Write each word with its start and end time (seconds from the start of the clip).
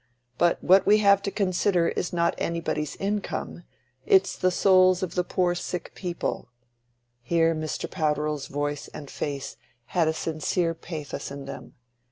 But 0.39 0.63
what 0.63 0.83
we 0.87 0.97
have 0.97 1.21
to 1.21 1.29
consider 1.29 1.89
is 1.89 2.11
not 2.11 2.33
anybody's 2.39 2.95
income—it's 2.95 4.35
the 4.35 4.49
souls 4.49 5.03
of 5.03 5.13
the 5.13 5.23
poor 5.23 5.53
sick 5.53 5.93
people"—here 5.93 7.53
Mr. 7.53 7.87
Powderell's 7.87 8.47
voice 8.47 8.87
and 8.95 9.11
face 9.11 9.57
had 9.85 10.07
a 10.07 10.13
sincere 10.13 10.73
pathos 10.73 11.29
in 11.29 11.45
them. 11.45 11.75